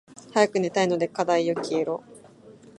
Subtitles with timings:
[0.33, 2.03] 早く寝たいので課題よ消えろ。